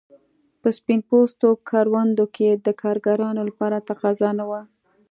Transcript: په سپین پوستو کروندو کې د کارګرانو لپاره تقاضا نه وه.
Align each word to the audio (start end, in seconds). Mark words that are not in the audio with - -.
په 0.61 0.69
سپین 0.77 0.99
پوستو 1.09 1.47
کروندو 1.69 2.25
کې 2.35 2.49
د 2.65 2.67
کارګرانو 2.81 3.41
لپاره 3.49 3.83
تقاضا 3.89 4.29
نه 4.39 4.45
وه. 4.49 4.61